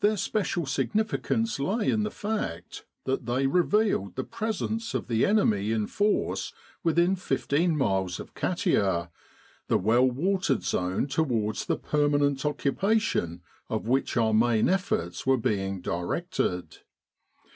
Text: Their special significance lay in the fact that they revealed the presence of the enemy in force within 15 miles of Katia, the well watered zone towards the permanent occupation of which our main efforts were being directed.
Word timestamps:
Their 0.00 0.16
special 0.16 0.64
significance 0.64 1.60
lay 1.60 1.90
in 1.90 2.04
the 2.04 2.10
fact 2.10 2.86
that 3.04 3.26
they 3.26 3.46
revealed 3.46 4.16
the 4.16 4.24
presence 4.24 4.94
of 4.94 5.08
the 5.08 5.26
enemy 5.26 5.72
in 5.72 5.88
force 5.88 6.54
within 6.82 7.16
15 7.16 7.76
miles 7.76 8.18
of 8.18 8.32
Katia, 8.32 9.10
the 9.68 9.76
well 9.76 10.10
watered 10.10 10.62
zone 10.64 11.06
towards 11.06 11.66
the 11.66 11.76
permanent 11.76 12.46
occupation 12.46 13.42
of 13.68 13.86
which 13.86 14.16
our 14.16 14.32
main 14.32 14.70
efforts 14.70 15.26
were 15.26 15.36
being 15.36 15.82
directed. 15.82 16.78